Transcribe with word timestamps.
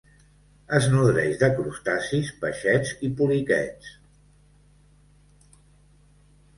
Es 0.77 0.87
nodreix 0.93 1.35
de 1.43 1.49
crustacis, 1.59 2.33
peixets 2.47 2.97
i 3.09 3.13
poliquets. 3.21 3.95